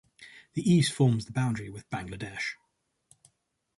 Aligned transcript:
The 0.55 0.67
east 0.67 0.91
forms 0.93 1.27
the 1.27 1.31
boundary 1.31 1.69
with 1.69 1.87
Bangladesh. 1.91 2.55